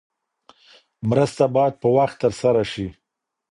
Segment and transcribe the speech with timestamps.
[1.09, 2.87] مرسته باید په وخت ترسره شي.